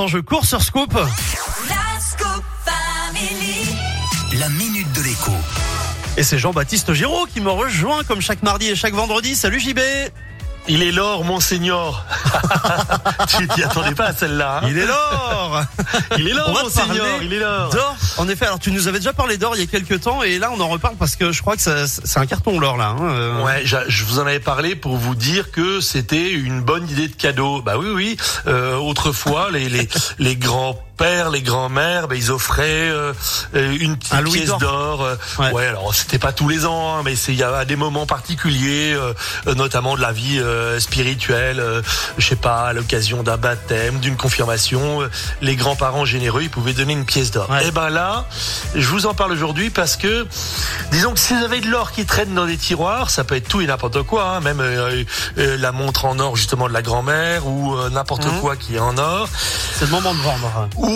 l'instant, 0.00 0.06
je 0.06 0.18
cours 0.22 0.44
sur 0.44 0.62
Scoop. 0.62 0.92
La 0.94 2.00
Scoop 2.00 2.44
Family. 2.64 3.76
La 4.38 4.48
minute 4.48 4.90
de 4.92 5.02
l'écho. 5.02 5.32
Et 6.16 6.22
c'est 6.22 6.38
Jean-Baptiste 6.38 6.92
Giraud 6.92 7.26
qui 7.26 7.40
me 7.40 7.50
rejoint 7.50 8.04
comme 8.04 8.20
chaque 8.20 8.42
mardi 8.42 8.68
et 8.68 8.76
chaque 8.76 8.94
vendredi. 8.94 9.34
Salut 9.34 9.60
JB 9.60 9.78
Il 10.70 10.82
est 10.84 10.92
l'or, 10.92 11.24
monseigneur. 11.24 12.04
tu 13.28 13.48
t'y 13.48 13.62
attendais 13.64 13.94
pas 13.94 14.06
à 14.06 14.12
celle-là. 14.14 14.60
hein 14.62 14.66
Il 14.68 14.78
est 14.78 14.86
l'or 14.86 15.62
il 16.16 16.28
est 16.28 16.32
l'or, 16.32 16.50
monseigneur. 16.62 17.06
Il 17.22 17.32
est 17.32 17.38
l'or. 17.40 17.70
D'or 17.70 17.96
En 18.18 18.28
effet, 18.28 18.46
alors 18.46 18.60
tu 18.60 18.70
nous 18.70 18.86
avais 18.86 18.98
déjà 18.98 19.12
parlé 19.12 19.36
d'or 19.36 19.56
il 19.56 19.60
y 19.60 19.64
a 19.64 19.66
quelques 19.66 20.00
temps 20.02 20.22
et 20.22 20.38
là 20.38 20.50
on 20.56 20.60
en 20.60 20.68
reparle 20.68 20.94
parce 20.96 21.16
que 21.16 21.32
je 21.32 21.40
crois 21.42 21.56
que 21.56 21.62
c'est 21.62 22.18
un 22.18 22.26
carton 22.26 22.60
l'or 22.60 22.76
là. 22.76 22.94
hein, 22.98 23.10
euh. 23.10 23.42
Ouais, 23.42 23.64
je 23.64 24.04
vous 24.04 24.18
en 24.20 24.26
avais 24.26 24.38
parlé 24.40 24.76
pour 24.76 24.96
vous 24.96 25.14
dire 25.16 25.50
que 25.50 25.80
c'était 25.80 26.30
une 26.30 26.60
bonne 26.60 26.88
idée 26.88 27.08
de 27.08 27.14
cadeau. 27.16 27.62
Bah 27.62 27.74
oui, 27.78 27.88
oui. 27.92 28.16
Euh, 28.46 28.76
autrefois, 28.76 29.50
les 29.50 29.68
les 29.68 29.88
les 30.18 30.36
grands 30.36 30.78
pères, 31.00 31.30
les 31.30 31.40
grands-mères, 31.40 32.08
bah, 32.08 32.14
ils 32.14 32.30
offraient 32.30 32.90
euh, 32.90 33.14
euh, 33.54 33.76
une 33.80 33.96
petite 33.96 34.12
Un 34.12 34.22
pièce 34.22 34.50
d'or. 34.58 35.02
euh, 35.02 35.16
Ouais. 35.38 35.50
ouais. 35.52 35.66
alors 35.66 35.94
c'était 35.94 36.18
pas 36.18 36.32
tous 36.32 36.46
les 36.48 36.66
ans, 36.66 36.96
hein, 36.98 37.02
mais 37.04 37.16
c'est 37.16 37.32
il 37.32 37.38
y 37.38 37.42
a 37.42 37.64
des 37.64 37.76
moments 37.76 38.04
particuliers, 38.04 38.92
euh, 38.94 39.14
notamment 39.54 39.96
de 39.96 40.02
la 40.02 40.12
vie 40.12 40.38
euh, 40.38 40.78
spirituelle. 40.78 41.62
je 42.18 42.26
sais 42.28 42.36
pas, 42.36 42.68
à 42.68 42.72
l'occasion 42.74 43.22
d'un 43.22 43.38
baptême, 43.38 43.98
d'une 44.00 44.16
confirmation, 44.16 45.00
les 45.40 45.56
grands-parents 45.56 46.04
généreux, 46.04 46.42
ils 46.42 46.50
pouvaient 46.50 46.74
donner 46.74 46.92
une 46.92 47.06
pièce 47.06 47.30
d'or. 47.30 47.48
Ouais. 47.48 47.66
Et 47.66 47.70
ben 47.70 47.88
là, 47.88 48.26
je 48.74 48.86
vous 48.88 49.06
en 49.06 49.14
parle 49.14 49.32
aujourd'hui 49.32 49.70
parce 49.70 49.96
que, 49.96 50.26
disons 50.92 51.12
que 51.14 51.18
si 51.18 51.32
vous 51.34 51.44
avez 51.44 51.60
de 51.60 51.68
l'or 51.68 51.92
qui 51.92 52.04
traîne 52.04 52.34
dans 52.34 52.44
des 52.46 52.58
tiroirs, 52.58 53.08
ça 53.08 53.24
peut 53.24 53.36
être 53.36 53.48
tout 53.48 53.62
et 53.62 53.66
n'importe 53.66 54.02
quoi, 54.02 54.36
hein, 54.36 54.40
même 54.40 54.62
la 55.36 55.72
montre 55.72 56.04
en 56.04 56.18
or 56.18 56.36
justement 56.36 56.68
de 56.68 56.74
la 56.74 56.82
grand-mère 56.82 57.46
ou 57.46 57.74
n'importe 57.90 58.26
Mhm. 58.26 58.40
quoi 58.40 58.56
qui 58.56 58.76
est 58.76 58.80
en 58.80 58.98
or. 58.98 59.28
C'est 59.78 59.86
le 59.86 59.90
moment 59.92 60.12
de 60.12 60.20
vendre. 60.20 60.68
Ou 60.76 60.89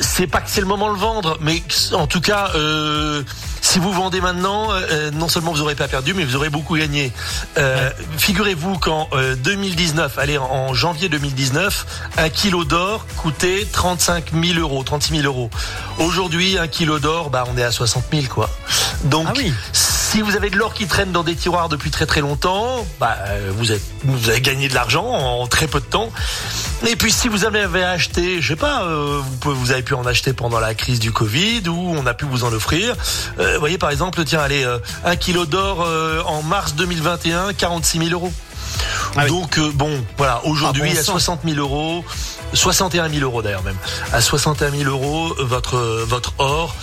c'est- 0.00 0.26
pas 0.26 0.40
que 0.40 0.48
c'est 0.50 0.60
le 0.60 0.66
moment 0.66 0.88
de 0.88 0.94
le 0.94 0.98
vendre, 1.00 1.36
mais 1.40 1.62
en 1.92 2.06
tout 2.06 2.20
cas, 2.20 2.50
euh, 2.54 3.22
si 3.60 3.78
vous 3.78 3.92
vendez 3.92 4.20
maintenant, 4.20 4.68
euh, 4.72 5.10
non 5.10 5.28
seulement 5.28 5.52
vous 5.52 5.60
aurez 5.62 5.74
pas 5.74 5.88
perdu, 5.88 6.14
mais 6.14 6.24
vous 6.24 6.36
aurez 6.36 6.50
beaucoup 6.50 6.76
gagné. 6.76 7.12
Euh, 7.58 7.90
Figurez-vous 8.18 8.78
qu'en 8.78 9.08
euh, 9.12 9.34
2019, 9.36 10.18
allez 10.18 10.38
en- 10.38 10.44
en 10.50 10.74
janvier 10.74 11.08
2019, 11.08 11.86
un 12.18 12.28
kilo 12.28 12.64
d'or 12.64 13.06
coûtait 13.16 13.66
35 13.70 14.32
000 14.32 14.58
euros, 14.60 14.82
36 14.84 15.12
000 15.20 15.24
euros. 15.26 15.50
Aujourd'hui, 15.98 16.58
un 16.58 16.68
kilo 16.68 16.98
d'or, 16.98 17.30
bah 17.30 17.44
on 17.52 17.56
est 17.58 17.62
à 17.64 17.70
60 17.72 18.04
000 18.12 18.26
quoi. 18.28 18.50
Donc 19.04 19.26
Ah 19.28 19.32
oui. 19.36 19.52
Si 20.16 20.22
vous 20.22 20.34
avez 20.34 20.48
de 20.48 20.56
l'or 20.56 20.72
qui 20.72 20.86
traîne 20.86 21.12
dans 21.12 21.22
des 21.22 21.34
tiroirs 21.34 21.68
depuis 21.68 21.90
très 21.90 22.06
très 22.06 22.22
longtemps, 22.22 22.86
bah, 22.98 23.18
euh, 23.26 23.52
vous, 23.54 23.70
êtes, 23.70 23.82
vous 24.02 24.30
avez 24.30 24.40
gagné 24.40 24.66
de 24.66 24.72
l'argent 24.72 25.04
en 25.04 25.46
très 25.46 25.66
peu 25.66 25.78
de 25.78 25.84
temps. 25.84 26.10
Et 26.88 26.96
puis 26.96 27.12
si 27.12 27.28
vous 27.28 27.44
avez 27.44 27.84
acheté, 27.84 28.40
je 28.40 28.48
sais 28.48 28.56
pas, 28.56 28.84
euh, 28.84 29.20
vous, 29.22 29.36
pouvez, 29.36 29.54
vous 29.54 29.72
avez 29.72 29.82
pu 29.82 29.92
en 29.92 30.06
acheter 30.06 30.32
pendant 30.32 30.58
la 30.58 30.72
crise 30.74 31.00
du 31.00 31.12
Covid 31.12 31.68
ou 31.68 31.94
on 31.94 32.06
a 32.06 32.14
pu 32.14 32.24
vous 32.24 32.44
en 32.44 32.52
offrir. 32.54 32.96
Euh, 33.38 33.52
vous 33.54 33.60
voyez 33.60 33.76
par 33.76 33.90
exemple, 33.90 34.24
tiens, 34.24 34.40
allez, 34.40 34.64
euh, 34.64 34.78
un 35.04 35.16
kilo 35.16 35.44
d'or 35.44 35.86
en 36.26 36.42
mars 36.42 36.74
2021, 36.76 37.52
46 37.52 37.98
000 37.98 38.10
euros. 38.12 38.32
Ah 39.16 39.24
oui. 39.24 39.28
Donc 39.28 39.60
bon, 39.74 40.02
voilà, 40.16 40.40
aujourd'hui 40.46 40.84
Ah, 40.86 40.94
bon 40.94 40.98
à 40.98 41.02
sang. 41.02 41.12
60 41.12 41.40
000 41.44 41.58
euros, 41.58 42.06
61 42.56 43.08
000 43.08 43.22
euros 43.22 43.42
d'ailleurs 43.42 43.62
même, 43.62 43.76
à 44.12 44.20
61 44.20 44.70
000 44.70 44.90
euros 44.90 45.34
votre 45.38 45.76
votre 46.08 46.32
or, 46.38 46.74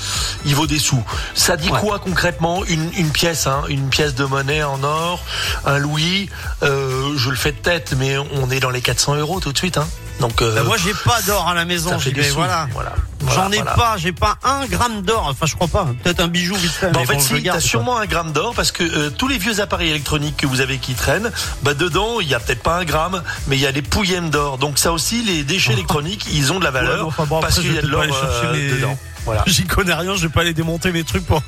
il 0.46 0.56
vaut 0.56 0.68
des 0.68 0.80
sous. 0.80 1.04
Ça 1.34 1.58
dit 1.58 1.70
Ouais. 1.70 1.80
quoi 1.80 2.00
concrètement 2.00 2.64
une, 2.66 2.90
une 2.98 3.12
pièce, 3.12 3.48
hein, 3.48 3.64
une 3.70 3.90
pièce 3.90 4.16
de 4.16 4.26
monnaie 4.26 4.64
en 4.64 4.84
or, 4.84 5.24
un 5.66 5.78
louis, 5.78 6.30
euh, 6.62 7.14
je 7.18 7.30
le 7.30 7.36
fais 7.36 7.52
de 7.52 7.58
tête, 7.58 7.94
mais 7.98 8.18
on 8.18 8.50
est 8.50 8.60
dans 8.60 8.70
les 8.70 8.82
400 8.82 9.16
euros 9.16 9.40
tout 9.40 9.52
de 9.52 9.58
suite. 9.58 9.78
Hein. 9.78 9.88
Donc 10.24 10.42
euh, 10.42 10.56
Bah, 10.56 10.64
moi 10.64 10.78
j'ai 10.78 10.94
pas 10.94 11.22
d'or 11.24 11.50
à 11.50 11.54
la 11.54 11.66
maison 11.66 11.98
des 11.98 12.24
sous. 12.24 12.36
voilà. 12.36 12.68
voilà. 12.72 12.94
J'en 13.34 13.52
ai 13.52 13.58
Voilà, 13.58 13.72
pas, 13.74 13.96
j'ai 13.98 14.14
pas 14.14 14.38
un 14.44 14.66
gramme 14.68 15.02
d'or. 15.02 15.28
Enfin, 15.30 15.46
je 15.46 15.56
crois 15.56 15.68
pas. 15.68 15.88
Peut-être 16.02 16.22
un 16.22 16.28
bijou 16.30 16.56
vite 16.56 16.72
fait. 16.72 16.92
Bah, 16.92 17.02
en 17.02 17.06
fait, 17.06 17.16
bon, 17.16 17.20
si, 17.20 17.44
t'as 17.44 17.60
sûrement 17.60 17.98
un 17.98 18.06
gramme 18.06 18.32
d'or 18.32 18.54
parce 18.56 18.72
que 18.72 18.84
euh, 18.84 19.10
tous 19.10 19.28
les 19.28 19.38
vieux 19.38 19.60
appareils 19.60 19.90
électroniques 19.90 20.38
que 20.38 20.48
vous 20.48 20.62
avez 20.62 20.78
qui 20.78 20.94
traînent, 20.94 21.30
bah 21.62 21.74
dedans, 21.74 22.22
il 22.22 22.28
y 22.30 22.34
a 22.36 22.40
peut-être 22.40 22.64
pas 22.64 22.78
un 22.78 22.86
gramme, 22.86 23.22
mais 23.48 23.58
il 23.58 23.62
y 23.62 23.68
a 23.68 23.74
des 23.74 23.82
pouillèmes 23.82 24.30
d'or. 24.30 24.58
Donc 24.60 24.80
ça 24.80 24.94
aussi, 24.94 25.24
les 25.24 25.44
déchets 25.44 25.74
électroniques, 25.74 26.26
ils 26.32 26.54
ont 26.54 26.60
de 26.60 26.64
la 26.64 26.70
Ouais, 26.72 26.80
valeur 26.82 27.02
bon, 27.04 27.08
enfin, 27.10 27.26
bon, 27.26 27.42
parce 27.42 27.60
qu'il 27.60 27.74
y 27.74 27.78
a 27.78 27.82
de 27.82 27.88
vais 27.88 27.92
l'or 27.92 28.04
euh, 28.24 28.54
mes- 28.54 28.70
dedans. 28.72 28.98
Voilà. 29.26 29.44
J'y 29.48 29.66
connais 29.66 29.94
rien, 29.94 30.16
je 30.16 30.22
vais 30.28 30.34
pas 30.34 30.42
aller 30.42 30.54
démonter 30.54 30.92
mes 30.94 31.04
trucs 31.04 31.26
pour. 31.26 31.42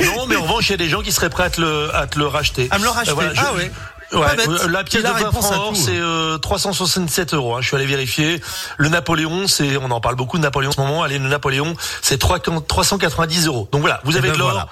Non, 0.00 0.26
mais 0.26 0.36
en 0.36 0.42
revanche, 0.44 0.68
il 0.68 0.72
y 0.72 0.74
a 0.74 0.78
des 0.78 0.88
gens 0.88 1.02
qui 1.02 1.12
seraient 1.12 1.30
prêts 1.30 1.44
à 1.44 1.50
te 1.50 1.60
le, 1.60 1.94
à 1.94 2.06
te 2.06 2.18
le 2.18 2.26
racheter. 2.26 2.68
À 2.70 2.78
me 2.78 2.84
le 2.84 2.90
racheter. 2.90 3.10
Euh, 3.12 3.14
voilà, 3.14 3.34
je- 3.34 3.40
ah 3.40 3.54
ouais. 3.54 3.70
Ouais, 4.12 4.20
Pas 4.20 4.34
bête. 4.36 4.48
euh, 4.48 4.68
la 4.68 4.84
pièce 4.84 5.02
de 5.02 5.08
20 5.08 5.14
réponse 5.14 5.46
francs 5.46 5.76
c'est 5.76 5.96
euh, 5.96 6.38
367 6.38 7.34
euros. 7.34 7.56
hein. 7.56 7.60
Je 7.60 7.66
suis 7.68 7.76
allé 7.76 7.86
vérifier. 7.86 8.40
Le 8.76 8.88
Napoléon, 8.88 9.46
c'est, 9.48 9.76
on 9.76 9.90
en 9.90 10.00
parle 10.00 10.14
beaucoup 10.16 10.36
de 10.38 10.42
Napoléon 10.42 10.70
en 10.70 10.72
ce 10.72 10.80
moment. 10.80 11.02
Allez, 11.02 11.18
le 11.18 11.28
Napoléon, 11.28 11.74
c'est 12.02 12.18
3 12.18 12.38
390 12.66 13.46
euros. 13.46 13.68
Donc 13.72 13.80
voilà, 13.80 14.00
vous 14.04 14.12
Eh 14.12 14.18
avez 14.18 14.28
ben 14.28 14.34
de 14.34 14.38
l'or. 14.38 14.50
voilà. 14.50 14.68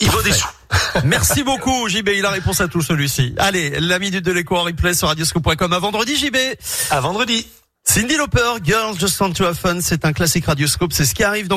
Il 0.00 0.10
vaut 0.10 0.22
des 0.22 0.32
sous. 0.32 0.48
Merci 1.04 1.44
beaucoup 1.44 1.88
JB, 1.88 2.08
il 2.16 2.26
a 2.26 2.30
réponse 2.30 2.60
à 2.60 2.68
tout 2.68 2.82
celui-ci. 2.82 3.34
Allez, 3.38 3.78
la 3.80 3.98
minute 3.98 4.24
de 4.24 4.32
l'écho 4.32 4.56
en 4.56 4.64
replay 4.64 4.92
sur 4.94 5.08
radioscope.com 5.08 5.72
à 5.72 5.78
vendredi 5.78 6.16
JB. 6.16 6.36
À 6.90 7.00
vendredi. 7.00 7.46
Cindy 7.86 8.16
Lauper, 8.16 8.40
Girls 8.64 8.98
Just 8.98 9.20
Want 9.20 9.32
to 9.34 9.44
Have 9.44 9.56
Fun, 9.56 9.76
c'est 9.82 10.06
un 10.06 10.14
classique 10.14 10.46
radioscope, 10.46 10.94
c'est 10.94 11.04
ce 11.04 11.14
qui 11.14 11.22
arrive 11.22 11.48
dans 11.48 11.52